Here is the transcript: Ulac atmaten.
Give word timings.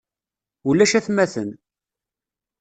Ulac 0.69 0.93
atmaten. 0.99 1.49